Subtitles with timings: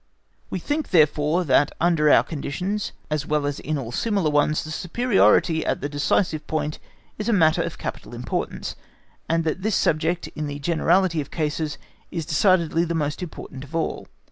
[0.49, 4.71] We think, therefore, that under our conditions, as well as in all similar ones, the
[4.71, 6.79] superiority at the decisive point
[7.19, 8.75] is a matter of capital importance,
[9.29, 11.77] and that this subject, in the generality of cases,
[12.09, 14.07] is decidedly the most important of all.